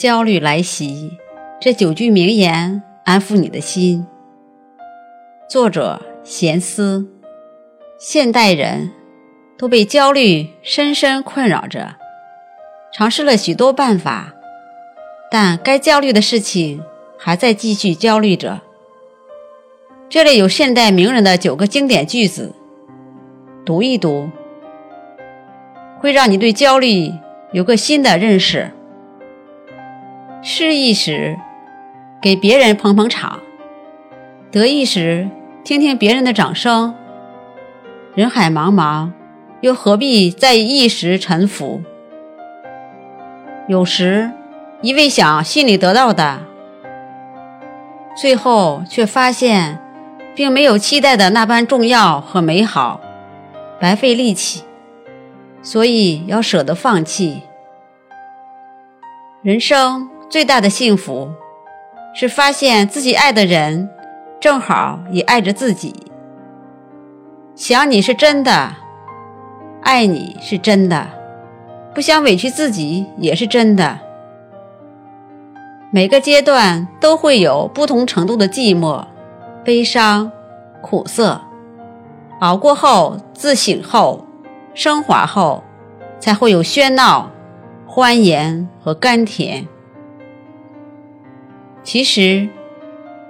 [0.00, 1.18] 焦虑来袭，
[1.60, 4.06] 这九句名言安抚你的心。
[5.46, 7.06] 作者闲思。
[7.98, 8.92] 现代人
[9.58, 11.96] 都被焦虑深深困扰着，
[12.94, 14.32] 尝试了许多办法，
[15.30, 16.82] 但该焦虑的事情
[17.18, 18.62] 还在继续焦虑着。
[20.08, 22.54] 这里有现代名人的九个经典句子，
[23.66, 24.30] 读一读，
[25.98, 27.12] 会让你对焦虑
[27.52, 28.70] 有个新的认识。
[30.42, 31.38] 失意时，
[32.20, 33.40] 给别人捧捧场；
[34.50, 35.28] 得意时，
[35.62, 36.94] 听听别人的掌声。
[38.14, 39.10] 人海茫茫，
[39.60, 41.82] 又何必在意一时沉浮？
[43.68, 44.30] 有时，
[44.80, 46.40] 一味想心里得到的，
[48.16, 49.78] 最后却发现，
[50.34, 52.98] 并没有期待的那般重要和美好，
[53.78, 54.64] 白费力气。
[55.62, 57.42] 所以要舍得放弃。
[59.42, 60.08] 人生。
[60.30, 61.28] 最大的幸福，
[62.14, 63.90] 是发现自己爱的人，
[64.40, 65.92] 正好也爱着自己。
[67.56, 68.76] 想你是真的，
[69.82, 71.08] 爱你是真的，
[71.92, 73.98] 不想委屈自己也是真的。
[75.90, 79.04] 每个阶段都会有不同程度的寂寞、
[79.64, 80.30] 悲伤、
[80.80, 81.40] 苦涩，
[82.38, 84.24] 熬过后，自省后，
[84.74, 85.64] 升华后，
[86.20, 87.28] 才会有喧闹、
[87.84, 89.66] 欢颜和甘甜。
[91.92, 92.48] 其实，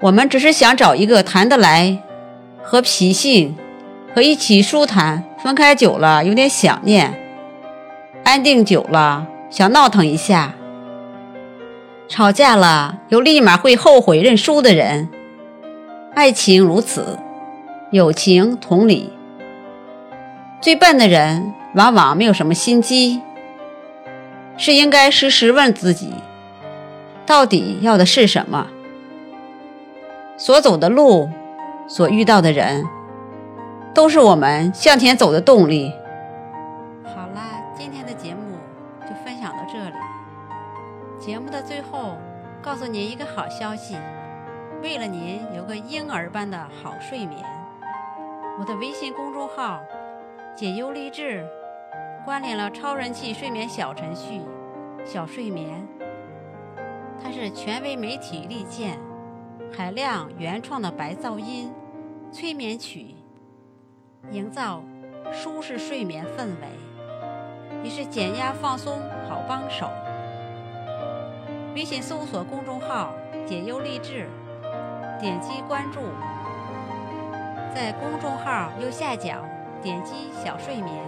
[0.00, 1.96] 我们只是想找一个谈得来、
[2.60, 3.56] 和脾性、
[4.12, 7.14] 和一起舒坦；分开久了有点想念，
[8.24, 10.54] 安定久了想闹腾一下；
[12.08, 15.08] 吵架了又立马会后悔认输的人。
[16.16, 17.16] 爱情如此，
[17.92, 19.12] 友情同理。
[20.60, 23.20] 最笨的人往往没有什么心机，
[24.56, 26.12] 是应该时时问自己。
[27.28, 28.68] 到底要的是什么？
[30.38, 31.28] 所走的路，
[31.86, 32.86] 所遇到的人，
[33.94, 35.92] 都是我们向前走的动力。
[37.04, 38.40] 好啦，今天的节目
[39.02, 39.94] 就分享到这里。
[41.18, 42.16] 节目的最后，
[42.62, 43.94] 告诉您一个好消息：
[44.82, 47.44] 为了您有个婴儿般的好睡眠，
[48.58, 49.80] 我的微信公众号
[50.56, 51.44] “解忧励志”
[52.24, 54.40] 关联了超人气睡眠小程序
[55.04, 55.86] “小睡眠”。
[57.22, 58.98] 它是权威媒体力荐，
[59.76, 61.72] 海量原创的白噪音
[62.32, 63.14] 催眠曲，
[64.30, 64.82] 营造
[65.32, 66.68] 舒适睡眠氛围，
[67.82, 69.90] 也是减压放松好帮手。
[71.74, 73.12] 微信搜索公众号
[73.46, 74.28] “解忧励志”，
[75.20, 76.00] 点击关注，
[77.74, 79.44] 在公众号右下角
[79.82, 81.04] 点击“小睡眠”，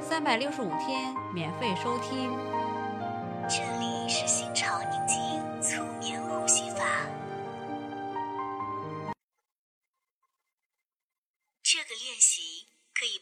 [0.00, 2.30] 三百六十五天免费收听。
[3.48, 4.26] 这里是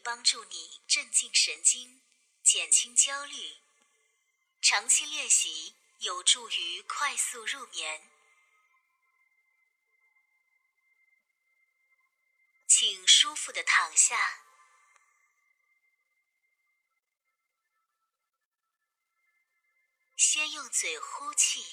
[0.02, 2.02] 帮助你镇静神经，
[2.42, 3.58] 减轻焦虑。
[4.60, 8.10] 长期练习有助于快速入眠。
[12.66, 14.44] 请舒服的躺下。
[20.16, 21.64] 先用嘴呼气，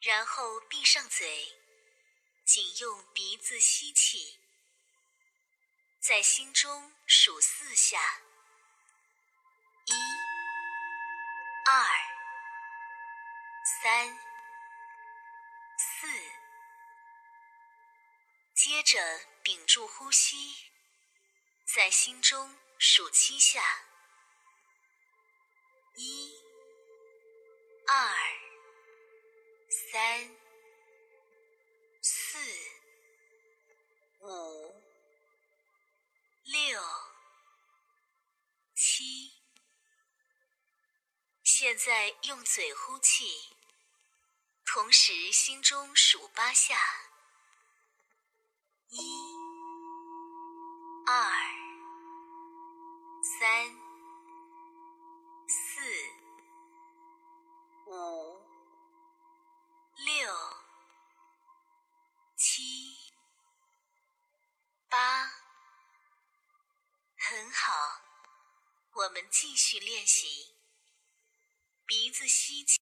[0.00, 1.63] 然后闭上嘴，
[2.44, 4.38] 仅用鼻子吸气，
[5.98, 7.98] 在心中数四下：
[9.86, 9.92] 一、
[11.64, 11.86] 二、
[13.82, 14.18] 三、
[15.78, 16.06] 四。
[18.54, 19.00] 接着
[19.42, 20.70] 屏住呼吸，
[21.64, 23.62] 在心中数七下。
[25.94, 26.36] 一、
[27.86, 28.14] 二、
[29.90, 30.43] 三、
[41.64, 43.24] 现在用嘴呼气，
[44.66, 46.76] 同时心中数八下：
[48.90, 49.00] 一、
[51.06, 51.32] 二、
[53.22, 53.74] 三。
[55.48, 55.80] 四、
[57.86, 58.42] 五、
[59.96, 60.36] 六、
[62.36, 62.94] 七、
[64.90, 65.30] 八
[67.16, 68.02] 很好，
[68.92, 70.53] 我们继续练习。
[71.86, 72.72] 鼻子吸气。